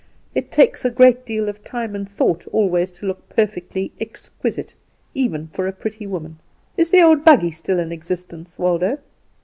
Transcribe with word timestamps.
It 0.33 0.49
takes 0.51 0.83
a 0.83 0.89
great 0.89 1.27
deal 1.27 1.47
of 1.47 1.63
time 1.63 1.93
and 1.93 2.09
thought 2.09 2.47
always 2.47 2.89
to 2.89 3.05
look 3.05 3.29
perfectly 3.29 3.91
exquisite, 4.01 4.73
even 5.13 5.45
for 5.49 5.67
a 5.67 5.71
pretty 5.73 6.07
woman. 6.07 6.39
Is 6.75 6.89
the 6.89 7.03
old 7.03 7.23
buggy 7.23 7.51
still 7.51 7.77
in 7.77 7.91
existence, 7.91 8.57
Waldo?" 8.57 8.97